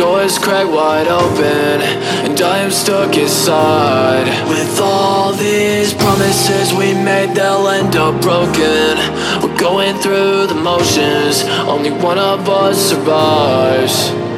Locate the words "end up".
7.68-8.22